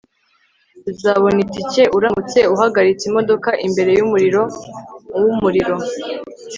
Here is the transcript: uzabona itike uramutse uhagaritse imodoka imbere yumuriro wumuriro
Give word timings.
uzabona 0.91 1.37
itike 1.45 1.83
uramutse 1.97 2.39
uhagaritse 2.53 3.03
imodoka 3.09 3.49
imbere 3.67 3.91
yumuriro 3.97 4.41
wumuriro 5.21 5.75